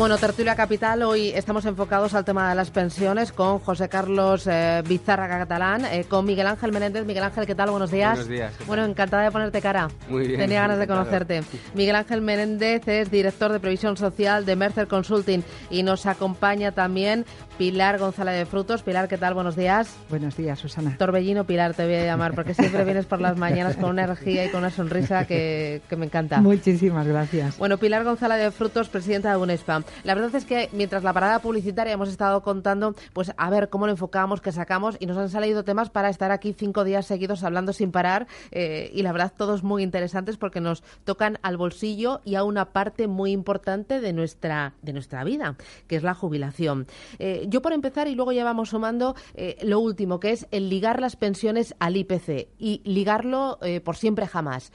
[0.00, 4.82] Bueno, Tertulia Capital, hoy estamos enfocados al tema de las pensiones con José Carlos eh,
[4.88, 7.04] Bizarra Catalán, eh, con Miguel Ángel Menéndez.
[7.04, 7.70] Miguel Ángel, ¿qué tal?
[7.70, 8.12] Buenos días.
[8.12, 8.54] Buenos días.
[8.66, 9.90] Bueno, encantada de ponerte cara.
[10.08, 10.40] Muy bien.
[10.40, 11.42] Tenía ganas de conocerte.
[11.74, 17.26] Miguel Ángel Menéndez es director de Previsión Social de Mercer Consulting y nos acompaña también
[17.58, 18.82] Pilar González de Frutos.
[18.82, 19.34] Pilar, ¿qué tal?
[19.34, 19.94] Buenos días.
[20.08, 20.96] Buenos días, Susana.
[20.96, 24.46] Torbellino Pilar te voy a llamar porque siempre vienes por las mañanas con una energía
[24.46, 26.40] y con una sonrisa que, que me encanta.
[26.40, 27.58] Muchísimas gracias.
[27.58, 29.82] Bueno, Pilar González de Frutos, presidenta de UNESPA.
[30.04, 33.86] La verdad es que mientras la parada publicitaria hemos estado contando, pues a ver cómo
[33.86, 37.42] lo enfocamos, qué sacamos, y nos han salido temas para estar aquí cinco días seguidos
[37.44, 42.20] hablando sin parar, eh, y la verdad todos muy interesantes porque nos tocan al bolsillo
[42.24, 46.86] y a una parte muy importante de nuestra, de nuestra vida, que es la jubilación.
[47.18, 50.68] Eh, yo por empezar, y luego ya vamos sumando eh, lo último, que es el
[50.68, 54.72] ligar las pensiones al IPC y ligarlo por siempre jamás.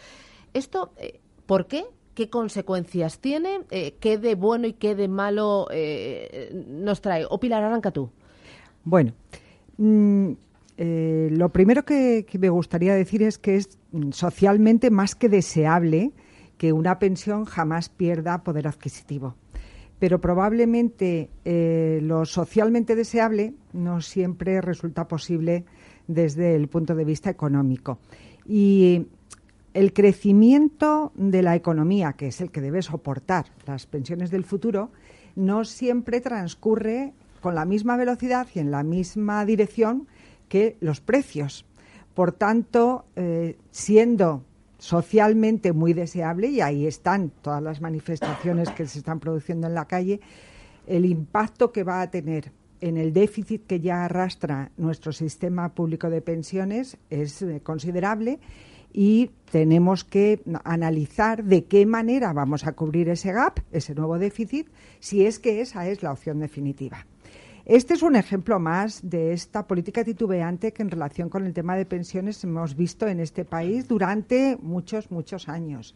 [0.54, 0.94] Esto,
[1.46, 1.86] ¿por qué?
[2.16, 3.60] ¿Qué consecuencias tiene?
[3.72, 7.26] Eh, ¿Qué de bueno y qué de malo eh, nos trae?
[7.30, 8.10] O Pilar, arranca tú.
[8.86, 9.12] Bueno,
[9.78, 10.32] mm,
[10.78, 15.28] eh, lo primero que, que me gustaría decir es que es mm, socialmente más que
[15.28, 16.14] deseable
[16.58, 19.36] que una pensión jamás pierda poder adquisitivo.
[20.00, 21.30] Pero probablemente
[22.02, 25.64] lo socialmente deseable no siempre resulta posible
[26.08, 28.00] desde el punto de vista económico.
[28.46, 29.08] Y
[29.76, 34.90] el crecimiento de la economía, que es el que debe soportar las pensiones del futuro,
[35.36, 40.08] no siempre transcurre con la misma velocidad y en la misma dirección
[40.48, 41.66] que los precios.
[42.14, 44.46] Por tanto, eh, siendo
[44.78, 49.90] socialmente muy deseable, y ahí están todas las manifestaciones que se están produciendo en la
[49.90, 50.22] calle,
[50.88, 56.10] el impacto que va a tener en el déficit que ya arrastra nuestro sistema público
[56.10, 58.40] de pensiones es eh, considerable
[58.98, 64.70] y tenemos que analizar de qué manera vamos a cubrir ese gap, ese nuevo déficit,
[65.02, 67.06] si es que esa es la opción definitiva.
[67.66, 71.76] Este es un ejemplo más de esta política titubeante que en relación con el tema
[71.76, 75.94] de pensiones hemos visto en este país durante muchos, muchos años.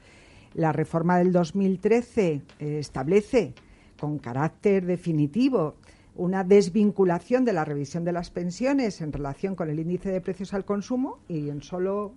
[0.53, 3.53] La reforma del 2013 eh, establece
[3.97, 5.75] con carácter definitivo
[6.15, 10.53] una desvinculación de la revisión de las pensiones en relación con el índice de precios
[10.53, 12.13] al consumo y en solo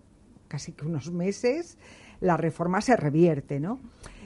[0.52, 1.78] casi que unos meses
[2.20, 3.80] la reforma se revierte, ¿no?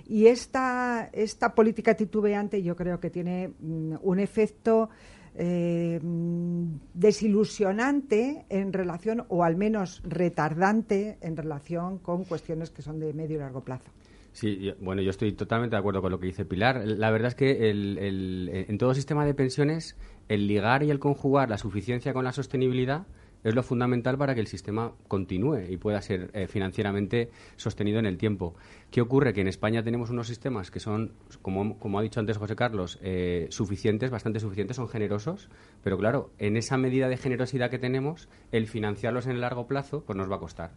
[0.09, 4.91] Y esta, esta política titubeante yo creo que tiene mm, un efecto
[5.37, 6.00] eh,
[6.94, 13.37] desilusionante en relación, o al menos retardante en relación con cuestiones que son de medio
[13.37, 13.91] y largo plazo.
[14.32, 16.82] Sí, bueno, yo estoy totalmente de acuerdo con lo que dice Pilar.
[16.84, 19.97] La verdad es que el- en todo sistema de pensiones,
[20.28, 23.06] el ligar y el conjugar la suficiencia con la sostenibilidad
[23.47, 28.07] es lo fundamental para que el sistema continúe y pueda ser eh, financieramente sostenido en
[28.07, 28.57] el tiempo.
[28.91, 29.33] ¿Qué ocurre?
[29.33, 31.12] Que en España tenemos unos sistemas que son,
[31.43, 35.49] como, ha dicho antes José Carlos, eh, suficientes, bastante suficientes, son generosos,
[35.85, 40.03] pero claro, en esa medida de generosidad que tenemos, el financiarlos en el largo plazo,
[40.05, 40.73] pues nos va a costar.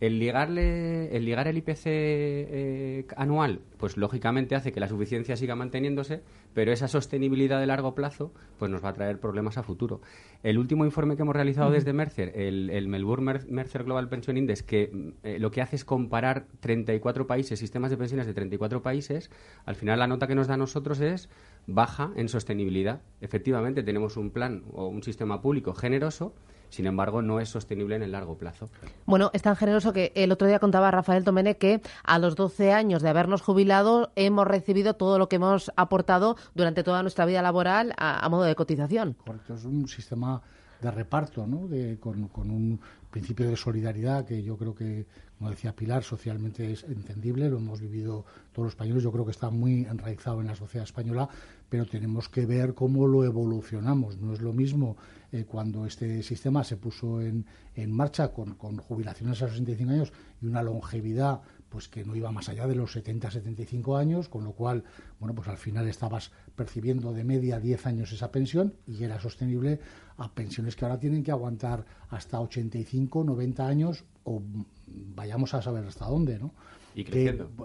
[0.00, 5.56] El ligarle, el ligar el IPC eh, anual, pues lógicamente hace que la suficiencia siga
[5.56, 6.22] manteniéndose,
[6.54, 10.00] pero esa sostenibilidad de largo plazo, pues nos va a traer problemas a futuro.
[10.44, 14.36] El último informe que hemos realizado desde Mercer, el, el Melbourne Mer- Mercer Global Pension
[14.36, 18.82] Index, que eh, lo que hace es comparar 34 países, sistemas de pensiones de 34
[18.82, 19.30] países,
[19.64, 21.28] al final la nota que nos da a nosotros es
[21.66, 23.02] baja en sostenibilidad.
[23.20, 26.34] Efectivamente, tenemos un plan o un sistema público generoso,
[26.70, 28.68] sin embargo, no es sostenible en el largo plazo.
[29.06, 32.72] Bueno, es tan generoso que el otro día contaba Rafael Tomene que a los 12
[32.72, 37.42] años de habernos jubilado hemos recibido todo lo que hemos aportado durante toda nuestra vida
[37.42, 39.14] laboral a, a modo de cotización.
[39.24, 40.42] Correcto, es un sistema
[40.80, 41.66] de reparto, ¿no?
[41.66, 42.80] De, con, con un
[43.10, 45.06] principio de solidaridad que yo creo que,
[45.38, 49.30] como decía Pilar, socialmente es entendible, lo hemos vivido todos los españoles, yo creo que
[49.30, 51.28] está muy enraizado en la sociedad española,
[51.68, 54.18] pero tenemos que ver cómo lo evolucionamos.
[54.18, 54.96] No es lo mismo
[55.32, 57.44] eh, cuando este sistema se puso en,
[57.74, 62.16] en marcha con, con jubilaciones a los 65 años y una longevidad pues que no
[62.16, 64.84] iba más allá de los 70, 75 años, con lo cual,
[65.20, 69.80] bueno, pues al final estabas percibiendo de media 10 años esa pensión y era sostenible
[70.16, 74.42] a pensiones que ahora tienen que aguantar hasta 85, 90 años o
[75.14, 76.52] vayamos a saber hasta dónde, ¿no?
[76.94, 77.50] Y creciendo.
[77.56, 77.64] Que,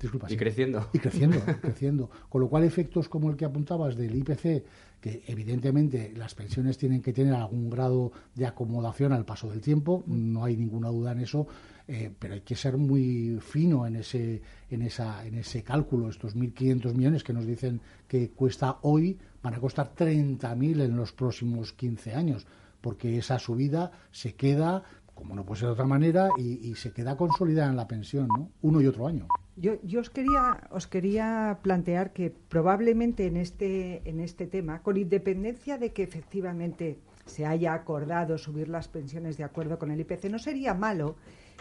[0.00, 0.36] disculpa, Y sí.
[0.36, 0.88] creciendo.
[0.92, 2.10] Y creciendo, creciendo.
[2.28, 4.64] Con lo cual, efectos como el que apuntabas del IPC,
[5.00, 10.02] que evidentemente las pensiones tienen que tener algún grado de acomodación al paso del tiempo,
[10.06, 11.46] no hay ninguna duda en eso,
[11.86, 14.40] eh, pero hay que ser muy fino en ese,
[14.70, 16.08] en esa, en ese cálculo.
[16.08, 21.12] Estos 1.500 millones que nos dicen que cuesta hoy van a costar 30.000 en los
[21.12, 22.46] próximos 15 años.
[22.80, 24.82] porque esa subida se queda,
[25.14, 28.50] como no puede ser de otra manera, y, se queda consolidada en la pensión, ¿no?
[28.60, 29.26] Uno y otro año.
[29.56, 34.98] Yo, yo, os quería os quería plantear que probablemente en este en este tema, con
[34.98, 40.24] independencia de que efectivamente se haya acordado subir las pensiones de acuerdo con el IPC,
[40.30, 41.16] no sería malo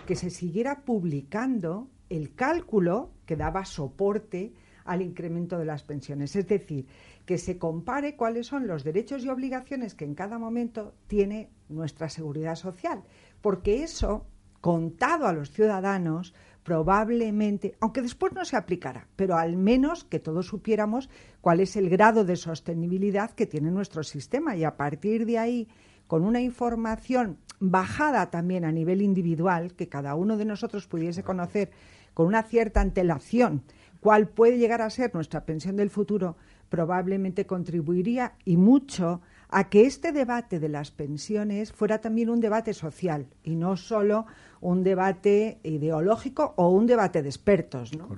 [0.06, 4.54] que se siguiera publicando el cálculo que daba soporte
[4.86, 6.36] al incremento de las pensiones.
[6.36, 6.88] Es decir,
[7.26, 12.10] que se compare cuáles son los derechos y obligaciones que en cada momento tiene nuestra
[12.10, 13.04] seguridad social,
[13.42, 14.26] porque eso,
[14.62, 16.34] contado a los ciudadanos,
[16.64, 21.10] probablemente, aunque después no se aplicara, pero al menos que todos supiéramos
[21.42, 24.56] cuál es el grado de sostenibilidad que tiene nuestro sistema.
[24.56, 25.68] Y a partir de ahí,
[26.08, 31.72] con una información bajada también a nivel individual, que cada uno de nosotros pudiese conocer
[32.14, 33.64] con una cierta antelación
[34.00, 36.36] cuál puede llegar a ser nuestra pensión del futuro,
[36.70, 39.22] probablemente contribuiría y mucho
[39.54, 44.26] a que este debate de las pensiones fuera también un debate social y no solo
[44.62, 47.96] un debate ideológico o un debate de expertos.
[47.96, 48.10] ¿no?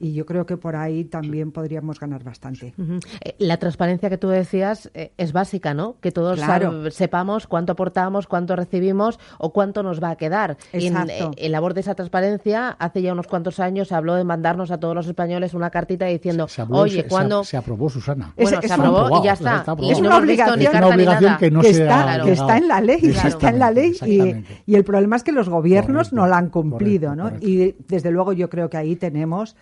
[0.00, 2.74] Y yo creo que por ahí también podríamos ganar bastante.
[3.20, 5.96] Eh, la transparencia que tú decías eh, es básica, ¿no?
[6.00, 6.40] Que todos
[6.90, 10.56] sepamos cuánto aportamos, cuánto recibimos o cuánto nos va a quedar.
[10.72, 10.96] Y en,
[11.36, 14.80] eh, labor de esa transparencia, hace ya unos cuantos años se habló de mandarnos a
[14.80, 17.44] todos los españoles una cartita diciendo, oye, ¿cuándo...?
[17.44, 18.32] Se, aprobó, Susana.
[18.36, 19.64] Bueno, se aprobó y ya está.
[19.80, 23.70] y es una obligación, que, no está, que está en la ley, está en la
[23.70, 23.94] ley
[24.66, 27.32] y, el problema es que los gobiernos no la han cumplido, ¿no?
[27.40, 29.56] Y desde luego yo creo que ahí tenemos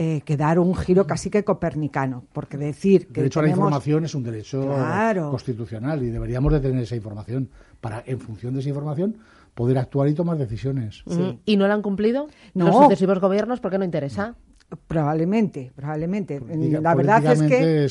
[0.00, 3.48] eh, que dar un giro casi que copernicano, porque decir que el derecho a la
[3.48, 4.64] información es un derecho
[5.28, 7.50] constitucional y deberíamos de tener esa información
[7.80, 9.16] para, en función de esa información,
[9.56, 11.02] poder actuar y tomar decisiones.
[11.44, 13.58] ¿Y no la han cumplido los sucesivos gobiernos?
[13.58, 14.36] ¿Por qué no interesa?
[14.86, 16.40] Probablemente, probablemente.
[16.80, 17.88] la verdad es que,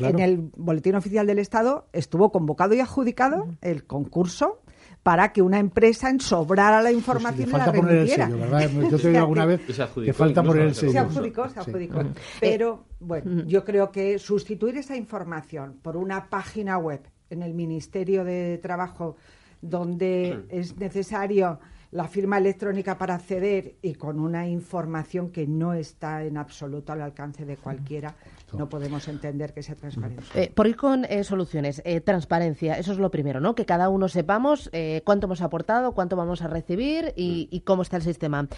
[0.00, 4.62] en el Boletín Oficial del Estado estuvo convocado y adjudicado el concurso
[5.04, 8.70] para que una empresa ensobrara la información pues y la poner el sello, ¿verdad?
[8.90, 9.60] Yo te digo alguna vez
[9.94, 10.92] que falta poner el sello.
[10.92, 12.00] Se adjudicó, se adjudicó.
[12.40, 18.24] Pero, bueno, yo creo que sustituir esa información por una página web en el Ministerio
[18.24, 19.16] de Trabajo
[19.60, 21.60] donde es necesario
[21.94, 27.00] la firma electrónica para acceder y con una información que no está en absoluto al
[27.00, 28.16] alcance de cualquiera,
[28.52, 30.24] no podemos entender que sea transparente.
[30.34, 33.54] Eh, por ir con eh, soluciones, eh, transparencia, eso es lo primero, ¿no?
[33.54, 34.70] Que cada uno sepamos
[35.04, 38.48] cuánto hemos aportado, cuánto vamos a recibir y, cómo está el sistema.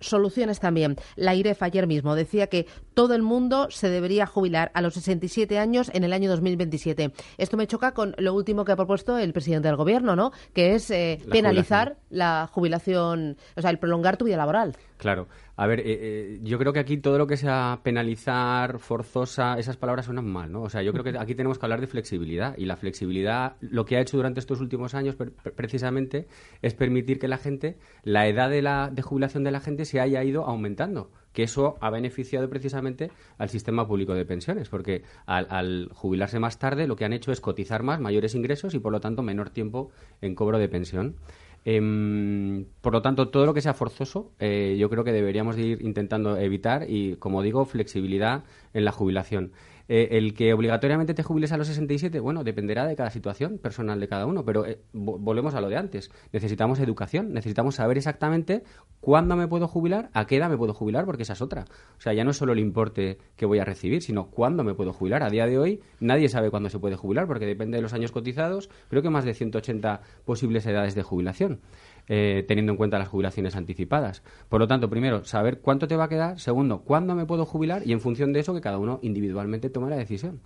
[0.00, 0.96] soluciones también.
[1.14, 5.58] La IREF ayer mismo decía que todo el mundo se debería jubilar a los 67
[5.58, 7.12] años en el año 2027.
[7.38, 10.32] Esto me choca con lo último que ha propuesto el presidente del gobierno, ¿no?
[10.52, 10.92] Que es
[11.30, 14.76] penalizar la jubilación, o sea, el prolongar tu vida laboral.
[14.98, 15.28] Claro.
[15.56, 19.76] A ver, eh, eh, yo creo que aquí todo lo que sea penalizar, forzosa, esas
[19.76, 20.62] palabras suenan mal, ¿no?
[20.62, 23.84] O sea, yo creo que aquí tenemos que hablar de flexibilidad y la flexibilidad, lo
[23.84, 25.16] que ha hecho durante estos últimos años
[25.54, 26.26] precisamente
[26.62, 30.00] es permitir que la gente, la edad de, la, de jubilación de la gente se
[30.00, 35.46] haya ido aumentando que eso ha beneficiado precisamente al sistema público de pensiones, porque al,
[35.48, 38.92] al, jubilarse más tarde lo que han hecho es cotizar más, mayores ingresos y por
[38.92, 39.90] lo tanto menor tiempo
[40.20, 41.16] en cobro de pensión.
[41.64, 45.80] Em, por lo tanto, todo lo que sea forzoso, eh, yo creo que deberíamos ir
[45.82, 48.44] intentando evitar y, como digo, flexibilidad
[48.74, 49.52] en la jubilación.
[49.94, 54.00] Eh, el que obligatoriamente te jubiles a los 67, bueno, dependerá de cada situación personal
[54.00, 56.10] de cada uno, pero eh, volvemos a lo de antes.
[56.32, 58.62] Necesitamos educación, necesitamos saber exactamente
[59.02, 61.66] cuándo me puedo jubilar, a qué edad me puedo jubilar, porque esa es otra.
[61.98, 64.72] O sea, ya no es solo el importe que voy a recibir, sino cuándo me
[64.72, 65.22] puedo jubilar.
[65.22, 68.12] A día de hoy nadie sabe cuándo se puede jubilar, porque depende de los años
[68.12, 71.60] cotizados, creo que más de 180 posibles edades de jubilación.
[72.08, 74.22] Eh, teniendo en cuenta las jubilaciones anticipadas.
[74.48, 76.40] Por lo tanto, primero, saber cuánto te va a quedar.
[76.40, 79.88] Segundo, cuándo me puedo jubilar y en función de eso que cada uno individualmente tome
[79.88, 80.40] la decisión.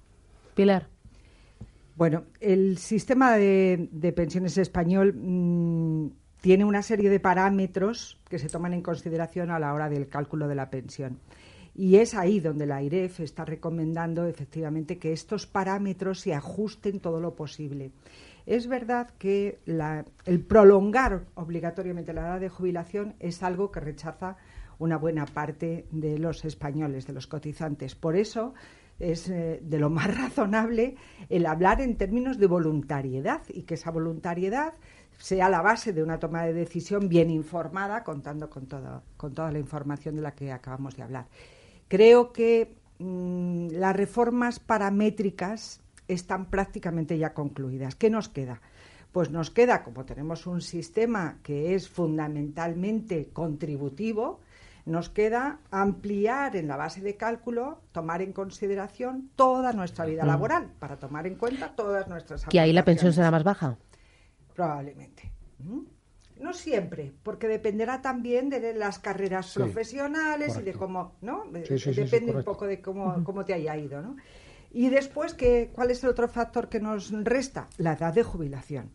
[0.54, 0.88] Pilar.
[1.96, 6.10] Bueno, el sistema de, pensiones español mm,
[6.42, 10.48] tiene una serie de parámetros que se toman en consideración a la hora del cálculo
[10.48, 11.18] de la pensión.
[11.74, 17.18] Y es ahí donde la IREF está recomendando efectivamente que estos parámetros se ajusten todo
[17.18, 17.92] lo posible.
[18.46, 19.58] Es verdad que
[20.24, 24.36] el prolongar obligatoriamente la edad de jubilación es algo que rechaza
[24.78, 27.96] una buena parte de los españoles, de los cotizantes.
[27.96, 28.54] Por eso
[29.00, 30.94] es eh, de lo más razonable
[31.28, 34.74] el hablar en términos de voluntariedad y que esa voluntariedad
[35.18, 38.68] sea la base de una toma de decisión bien informada, contando con,
[39.16, 41.26] con toda la información de la que acabamos de hablar.
[41.88, 47.94] Creo que mm, las reformas paramétricas están prácticamente ya concluidas.
[47.94, 48.60] ¿Qué nos queda?
[49.12, 54.40] Pues nos queda, como tenemos un sistema que es fundamentalmente contributivo,
[54.84, 60.70] nos queda ampliar en la base de cálculo, tomar en consideración toda nuestra vida laboral,
[60.78, 63.76] para tomar en cuenta todas nuestras ¿Que ahí la pensión será más baja?
[64.54, 65.32] Probablemente.
[66.38, 71.44] No siempre, porque dependerá también de las carreras profesionales y de cómo, ¿no?
[71.50, 74.16] Depende un poco de cómo, cómo te haya ido, ¿no?
[74.70, 77.68] Y después, ¿qué, ¿cuál es el otro factor que nos resta?
[77.78, 78.90] La edad de jubilación.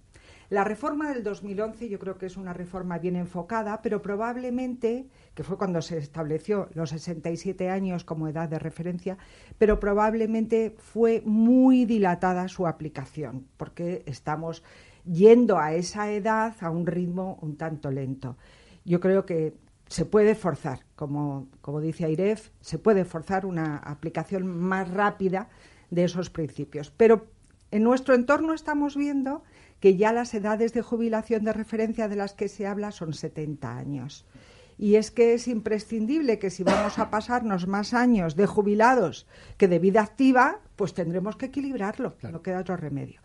[0.51, 5.43] La reforma del 2011 yo creo que es una reforma bien enfocada, pero probablemente, que
[5.43, 9.17] fue cuando se estableció los 67 años como edad de referencia,
[9.57, 14.61] pero probablemente fue muy dilatada su aplicación, porque estamos
[15.05, 18.35] yendo a esa edad a un ritmo un tanto lento.
[18.83, 19.53] Yo creo que
[19.91, 25.49] se puede forzar, como, como dice Airef, se puede forzar una aplicación más rápida
[25.89, 26.93] de esos principios.
[26.95, 27.27] Pero
[27.71, 29.43] en nuestro entorno estamos viendo
[29.81, 33.77] que ya las edades de jubilación de referencia de las que se habla son 70
[33.77, 34.25] años.
[34.77, 39.67] Y es que es imprescindible que si vamos a pasarnos más años de jubilados que
[39.67, 43.19] de vida activa, pues tendremos que equilibrarlo, no queda otro remedio.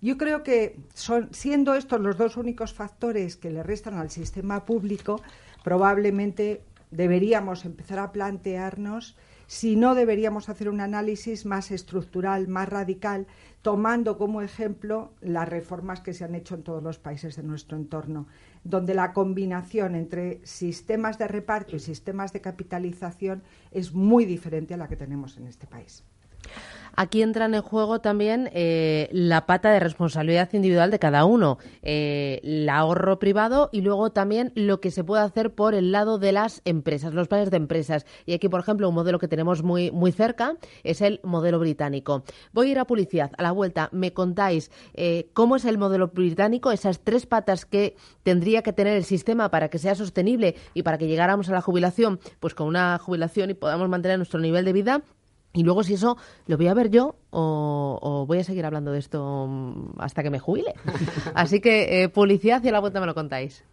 [0.00, 4.64] Yo creo que son, siendo estos los dos únicos factores que le restan al sistema
[4.64, 5.20] público,
[5.66, 9.16] probablemente deberíamos empezar a plantearnos
[9.48, 13.26] si no deberíamos hacer un análisis más estructural, más radical,
[13.62, 17.76] tomando como ejemplo las reformas que se han hecho en todos los países de nuestro
[17.76, 18.28] entorno,
[18.62, 23.42] donde la combinación entre sistemas de reparto y sistemas de capitalización
[23.72, 26.04] es muy diferente a la que tenemos en este país.
[26.96, 32.40] Aquí entran en juego también eh, la pata de responsabilidad individual de cada uno, eh,
[32.42, 36.32] el ahorro privado y luego también lo que se puede hacer por el lado de
[36.32, 38.06] las empresas, los planes de empresas.
[38.24, 42.24] Y aquí, por ejemplo, un modelo que tenemos muy, muy cerca es el modelo británico.
[42.52, 43.30] Voy a ir a publicidad.
[43.36, 47.96] A la vuelta, me contáis eh, cómo es el modelo británico, esas tres patas que
[48.22, 51.60] tendría que tener el sistema para que sea sostenible y para que llegáramos a la
[51.60, 55.02] jubilación, pues con una jubilación y podamos mantener nuestro nivel de vida
[55.56, 58.98] y luego si eso lo voy a ver yo o, voy a seguir hablando de
[58.98, 60.74] esto mm, hasta que me jubile.
[61.34, 63.64] Así que eh, publicidad y a la vuelta me lo contáis.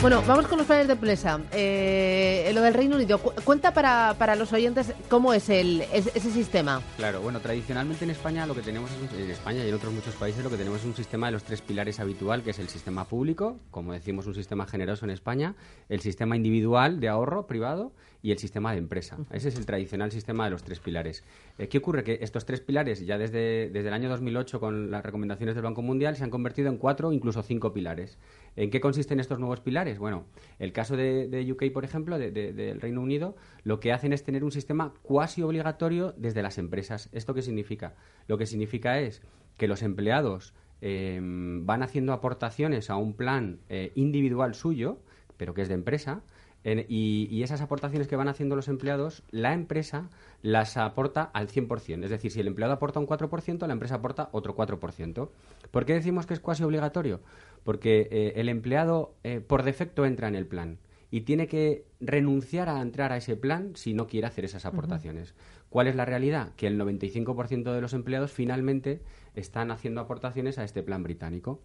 [0.00, 1.40] Bueno, vamos con los planes de empresa.
[1.50, 3.18] Eh, lo del Reino Unido.
[3.18, 6.80] cuenta para, para, los oyentes cómo es el, ese sistema.
[6.96, 10.44] Claro, bueno, tradicionalmente en España lo que tenemos en España y en otros muchos países
[10.44, 13.06] lo que tenemos es un sistema de los tres pilares habitual, que es el sistema
[13.06, 15.56] público, como decimos, un sistema generoso en España,
[15.88, 17.90] el sistema individual de ahorro privado
[18.22, 19.16] y el sistema de empresa.
[19.30, 21.24] Ese es el tradicional sistema de los tres pilares.
[21.56, 22.02] Eh, ¿Qué ocurre?
[22.02, 25.82] Que estos tres pilares, ya desde, desde el año 2008, con las recomendaciones del Banco
[25.82, 28.18] Mundial, se han convertido en cuatro, incluso cinco pilares.
[28.56, 29.98] ¿En qué consisten estos nuevos pilares?
[29.98, 30.26] Bueno,
[30.58, 34.50] el caso de, UK, por ejemplo, del Reino Unido, lo que hacen es tener un
[34.50, 37.08] sistema cuasi obligatorio desde las empresas.
[37.12, 37.94] ¿Esto qué significa?
[38.26, 39.22] Lo que significa es
[39.56, 44.98] que los empleados eh, van haciendo aportaciones a un plan eh, individual suyo,
[45.36, 46.22] pero que es de empresa,
[46.64, 50.10] y, esas aportaciones que van haciendo los empleados, la empresa
[50.42, 52.04] las aporta al 100%.
[52.04, 55.28] Es decir, si el empleado aporta un 4%, la empresa aporta otro 4%.
[55.70, 57.20] ¿Por qué decimos que es cuasi obligatorio?
[57.64, 60.78] Porque eh, el empleado eh, por defecto entra en el plan
[61.10, 65.34] y tiene que renunciar a entrar a ese plan si no quiere hacer esas aportaciones.
[65.70, 66.54] ¿Cuál es la realidad?
[66.56, 69.00] Que el 95% de los empleados finalmente
[69.34, 71.60] están haciendo aportaciones a este plan británico.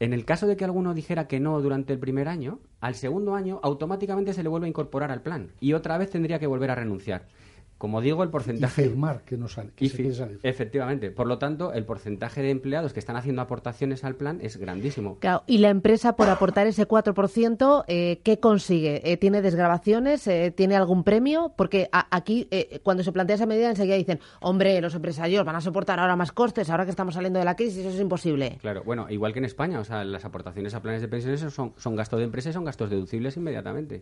[0.00, 3.34] En el caso de que alguno dijera que no durante el primer año, al segundo
[3.34, 6.70] año automáticamente se le vuelve a incorporar al plan y otra vez tendría que volver
[6.70, 7.28] a renunciar.
[7.78, 8.82] Como digo, el porcentaje.
[8.82, 9.70] Y firmar que no sale.
[10.42, 11.10] Efectivamente.
[11.10, 15.18] Por lo tanto, el porcentaje de empleados que están haciendo aportaciones al plan es grandísimo.
[15.18, 15.42] Claro.
[15.46, 19.02] Y la empresa, por aportar ese 4%, eh, ¿qué consigue?
[19.04, 20.26] Eh, ¿Tiene desgrabaciones?
[20.26, 21.52] Eh, ¿Tiene algún premio?
[21.56, 25.60] Porque aquí, eh, cuando se plantea esa medida, enseguida dicen: hombre, los empresarios van a
[25.60, 28.58] soportar ahora más costes, ahora que estamos saliendo de la crisis, eso es imposible.
[28.60, 28.82] Claro.
[28.84, 31.96] Bueno, igual que en España, o sea, las aportaciones a planes de pensiones son, son
[31.96, 34.00] gastos de empresa y son gastos deducibles inmediatamente.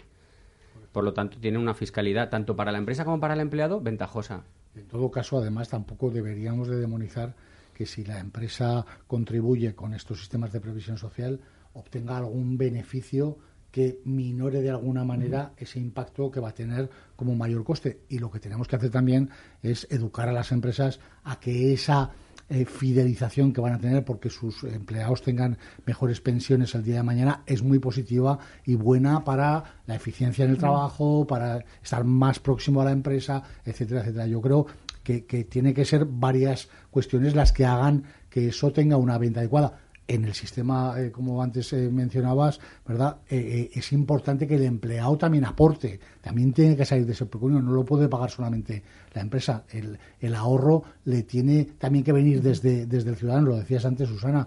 [0.93, 4.45] Por lo tanto, tiene una fiscalidad tanto para la empresa como para el empleado ventajosa.
[4.75, 7.35] En todo caso, además, tampoco deberíamos de demonizar
[7.75, 11.41] que si la empresa contribuye con estos sistemas de previsión social,
[11.73, 13.39] obtenga algún beneficio
[13.71, 18.01] que minore de alguna manera ese impacto que va a tener como mayor coste.
[18.11, 19.31] Y lo que tenemos que hacer también
[19.63, 22.11] es educar a las empresas a que esa
[22.55, 25.57] eh, fidelización que van a tener porque sus empleados tengan
[25.87, 30.51] mejores pensiones el día de mañana es muy positiva y buena para la eficiencia en
[30.51, 34.27] el trabajo, para estar más próximo a la empresa, etcétera, etcétera.
[34.27, 34.67] Yo creo
[35.03, 39.41] que, que tiene que ser varias cuestiones las que hagan que eso tenga una venta
[39.41, 39.79] adecuada
[40.15, 43.17] en el sistema, eh, como antes eh, mencionabas, ¿verdad?
[43.31, 47.61] Eh, es importante que el empleado también aporte, también tiene que salir de ese pecunio,
[47.61, 48.83] no lo puede pagar solamente
[49.15, 49.65] la empresa.
[49.71, 54.09] El, el ahorro le tiene también que venir desde, desde el ciudadano, lo decías antes,
[54.09, 54.47] Susana.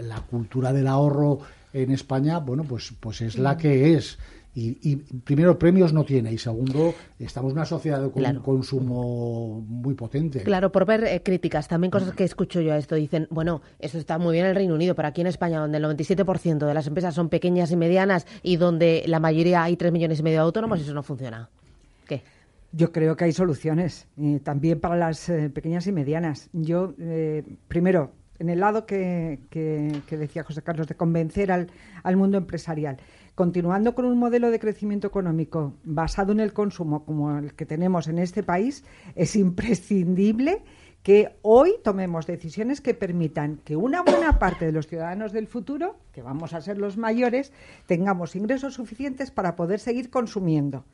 [0.00, 1.38] la cultura del ahorro
[1.72, 4.18] en España, bueno, pues, pues es la que es.
[4.56, 6.32] Y, primero, premios no tiene.
[6.32, 10.44] Y segundo, estamos en una sociedad con un consumo muy potente.
[10.44, 12.94] Claro, por ver eh, críticas, también cosas que escucho yo a esto.
[12.94, 15.78] Dicen, bueno, eso está muy bien en el Reino Unido, pero aquí en España, donde
[15.78, 19.92] el 97% de las empresas son pequeñas y medianas y donde la mayoría hay 3
[19.92, 21.50] millones y medio de autónomos, eso no funciona.
[22.06, 22.22] ¿Qué?
[22.70, 24.06] Yo creo que hay soluciones,
[24.42, 26.48] también para las eh, pequeñas y medianas.
[26.52, 29.40] Yo, eh, primero, en el lado que,
[30.10, 31.70] decía José Carlos, de convencer al,
[32.02, 32.98] al mundo empresarial.
[33.34, 38.08] Continuando con un modelo de crecimiento económico basado en el consumo como el que tenemos
[38.08, 38.84] en este país,
[39.16, 40.62] es imprescindible
[41.04, 45.98] que hoy tomemos decisiones que permitan que una buena parte de los ciudadanos del futuro,
[46.12, 47.52] que vamos a ser los mayores,
[47.86, 50.86] tengamos ingresos suficientes para poder seguir consumiendo.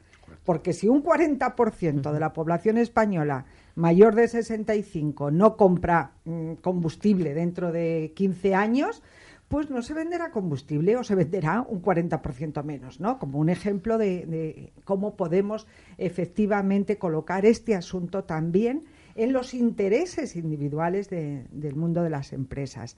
[0.44, 7.34] Porque si un 40% de la población española mayor de 65 no compra mm, combustible
[7.34, 9.02] dentro de 15 años,
[9.50, 13.18] pues no se venderá combustible o se venderá un 40% menos, ¿no?
[13.18, 15.66] Como un ejemplo de, cómo podemos
[15.98, 18.84] efectivamente colocar este asunto también
[19.16, 22.96] en los intereses individuales del mundo de las empresas.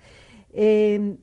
[0.52, 1.16] Eh,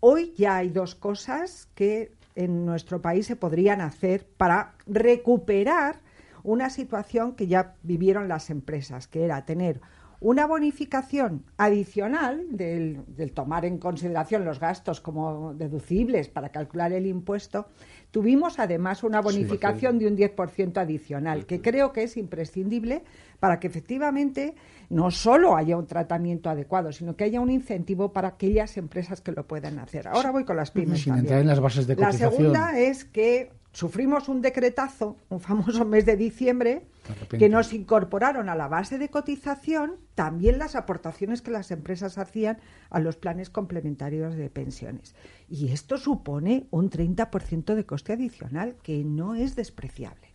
[0.00, 6.00] hoy ya hay dos cosas que en nuestro país se podrían hacer para recuperar
[6.46, 9.80] una situación que ya vivieron las empresas, que era tener
[10.20, 17.66] una bonificación adicional del, tomar en consideración los gastos como deducibles para calcular el impuesto,
[18.12, 23.02] tuvimos además una bonificación de un 10% adicional, que creo que es imprescindible
[23.40, 24.54] para que efectivamente
[24.88, 29.32] no solo haya un tratamiento adecuado, sino que haya un incentivo para aquellas empresas que
[29.32, 30.08] lo puedan hacer.
[30.08, 31.02] Ahora voy con las pymes.
[31.02, 32.30] Sin entrar en las bases de cotización.
[32.30, 36.86] La segunda es que sufrimos un decretazo, un famoso mes de diciembre,
[37.28, 42.56] que nos incorporaron a la base de cotización también las aportaciones que las empresas hacían
[42.88, 45.14] a los planes complementarios de pensiones.
[45.50, 50.28] Y esto supone un 30% de coste adicional, que no es despreciable.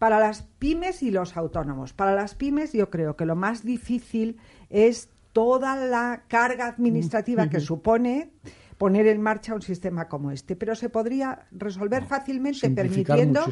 [0.00, 4.38] Para las pymes y los autónomos, para las pymes yo creo que lo más difícil
[4.70, 8.32] es toda la carga administrativa que supone
[8.78, 13.44] poner en marcha un sistema como este, pero se podría resolver fácilmente permitiendo,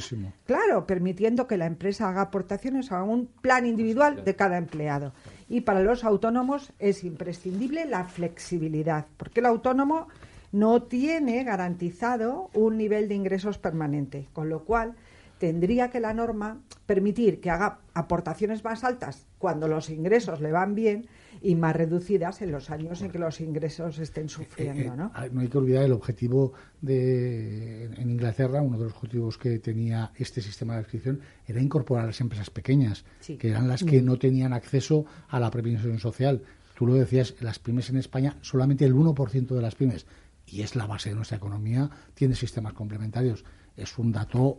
[0.44, 5.12] claro, permitiendo que la empresa haga aportaciones a un plan individual de cada empleado.
[5.48, 10.08] Y para los autónomos es imprescindible la flexibilidad, porque el autónomo
[10.52, 14.94] no tiene garantizado un nivel de ingresos permanente, con lo cual
[15.38, 20.74] tendría que la norma permitir que haga aportaciones más altas cuando los ingresos le van
[20.74, 21.06] bien
[21.42, 24.82] y más reducidas en los años en que los ingresos estén sufriendo.
[24.82, 25.12] Eh, eh, ¿no?
[25.32, 30.12] no hay que olvidar el objetivo de en Inglaterra, uno de los objetivos que tenía
[30.16, 33.04] este sistema de inscripción era incorporar a las empresas pequeñas,
[33.38, 34.04] que eran las que mm.
[34.04, 36.42] no tenían acceso a la previsión social.
[36.76, 40.06] Tú lo decías, las pymes en España, solamente el 1% de las pymes,
[40.46, 43.44] y es la base de nuestra economía, tiene sistemas complementarios.
[43.76, 44.58] Es un dato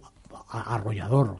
[0.50, 1.40] arrollador.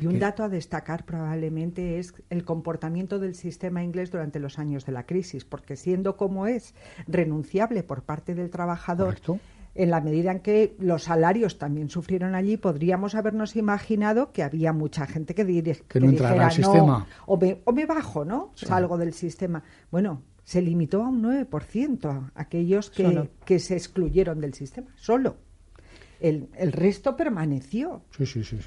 [0.00, 4.86] y un dato a destacar probablemente es el comportamiento del sistema inglés durante los años
[4.86, 6.74] de la crisis, porque siendo como es
[7.06, 9.16] renunciable por parte del trabajador,
[9.74, 14.72] en la medida en que los salarios también sufrieron allí, podríamos habernos imaginado que había
[14.72, 17.06] mucha gente que, diría que, no dijera, sistema.
[17.26, 18.52] o, me, o me bajo, ¿no?
[18.54, 19.62] Salgo del sistema.
[19.90, 25.36] Bueno, se limitó a un 9% aquellos que, que se excluyeron del sistema, solo
[26.20, 28.02] el, el resto permaneció.
[28.10, 28.58] Sí, sí, sí,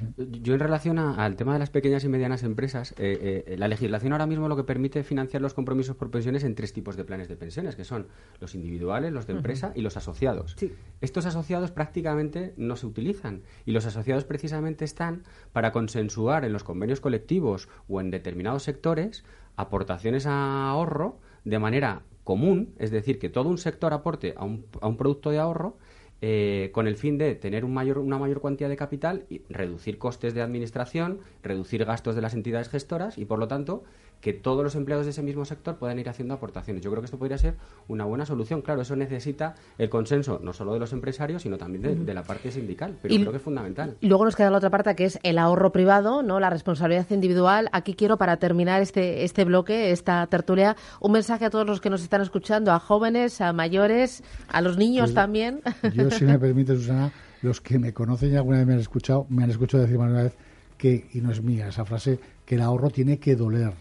[0.42, 4.14] Yo en relación al tema de las pequeñas y medianas empresas, eh, eh, la legislación
[4.14, 7.28] ahora mismo lo que permite financiar los compromisos por pensiones en tres tipos de planes
[7.28, 8.08] de pensiones, que son
[8.40, 10.56] los individuales, los de empresa y los asociados.
[11.02, 16.64] Estos asociados prácticamente no se utilizan y los asociados precisamente están para consensuar en los
[16.64, 19.24] convenios colectivos o en determinados sectores
[19.56, 24.66] aportaciones a ahorro de manera común, es decir, que todo un sector aporte a un,
[24.82, 25.78] a un producto de ahorro
[26.22, 29.98] eh, con el fin de tener un mayor, una mayor cuantía de capital y reducir
[29.98, 33.84] costes de administración, reducir gastos de las entidades gestoras y, por lo tanto,
[34.22, 36.84] que todos los empleados de ese mismo sector puedan ir haciendo aportaciones.
[36.84, 37.56] Yo creo que esto podría ser
[37.88, 38.62] una buena solución.
[38.62, 42.52] Claro, eso necesita el consenso no solo de los empresarios, sino también de, la parte
[42.52, 43.98] sindical, pero creo que es fundamental.
[44.02, 47.06] Y luego nos queda la otra parte que es el ahorro privado, no la responsabilidad
[47.12, 47.70] individual.
[47.72, 51.90] Aquí quiero, para terminar este, este bloque, esta tertulia, un mensaje a todos los que
[51.90, 55.62] nos están escuchando, a jóvenes, a mayores, a los niños pues también.
[55.94, 59.26] Yo, si me permite, Susana, los que me conocen y alguna vez me han escuchado,
[59.30, 60.36] me han escuchado decir una vez
[60.78, 63.74] que, y no es mía esa frase, que el ahorro tiene que doler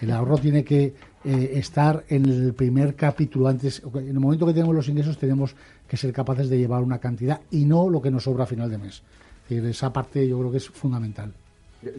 [0.00, 0.94] el ahorro tiene que
[1.24, 3.82] eh, estar en el primer capítulo antes.
[3.94, 5.54] En el momento que tenemos los ingresos tenemos
[5.88, 8.70] que ser capaces de llevar una cantidad y no lo que nos sobra a final
[8.70, 9.02] de mes.
[9.48, 11.32] esa parte yo creo que es fundamental.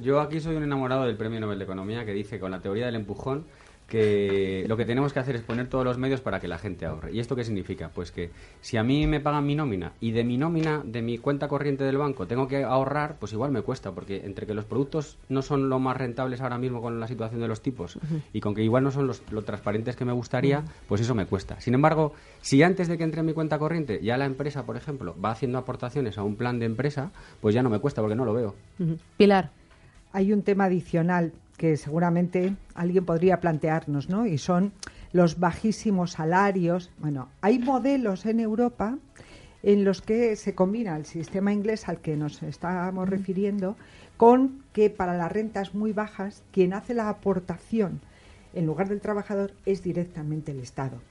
[0.01, 2.87] Yo aquí soy un enamorado del Premio Nobel de Economía que dice con la teoría
[2.87, 3.45] del empujón
[3.87, 6.85] que lo que tenemos que hacer es poner todos los medios para que la gente
[6.85, 7.13] ahorre.
[7.13, 7.89] ¿Y esto qué significa?
[7.93, 11.17] Pues que si a mí me pagan mi nómina y de mi nómina, de mi
[11.17, 14.65] cuenta corriente del banco, tengo que ahorrar, pues igual me cuesta, porque entre que los
[14.65, 17.99] productos no son lo más rentables ahora mismo con la situación de los tipos
[18.33, 21.25] y con que igual no son los, lo transparentes que me gustaría, pues eso me
[21.25, 21.61] cuesta.
[21.61, 24.77] Sin embargo, si antes de que entre en mi cuenta corriente ya la empresa, por
[24.77, 28.15] ejemplo, va haciendo aportaciones a un plan de empresa, pues ya no me cuesta porque
[28.15, 28.55] no lo veo.
[29.17, 29.51] Pilar.
[30.11, 34.25] Hay un tema adicional que seguramente alguien podría plantearnos, ¿no?
[34.25, 34.73] Y son
[35.13, 36.91] los bajísimos salarios.
[36.97, 38.97] Bueno, hay modelos en Europa
[39.63, 43.75] en los que se combina el sistema inglés al que nos estamos refiriendo
[44.17, 48.01] con que para las rentas muy bajas quien hace la aportación
[48.53, 51.01] en lugar del trabajador es directamente el Estado.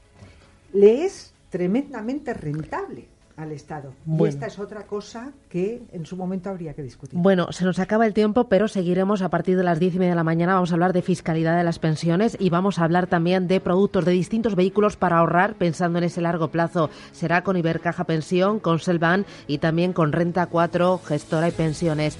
[0.73, 3.93] Le es tremendamente rentable al Estado.
[4.07, 7.19] Y esta es otra cosa que en su momento habría que discutir.
[7.19, 10.13] Bueno, se nos acaba el tiempo, pero seguiremos a partir de las diez y media
[10.13, 10.55] de la mañana.
[10.55, 14.05] Vamos a hablar de fiscalidad de las pensiones y vamos a hablar también de productos
[14.05, 16.91] de distintos vehículos para ahorrar pensando en ese largo plazo.
[17.13, 22.17] Será con Ibercaja Pensión, con Selvan y también con Renta 4, Gestora y Pensiones.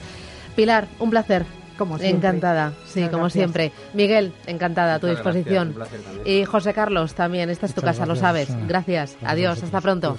[0.57, 1.47] Pilar, un placer.
[1.77, 2.29] Como siempre.
[2.29, 3.73] Encantada, sí, como siempre.
[3.95, 5.75] Miguel, encantada a tu disposición.
[6.25, 8.49] y José Carlos también, esta es tu casa, lo sabes.
[8.69, 9.17] Gracias.
[9.25, 10.17] Adiós, hasta pronto.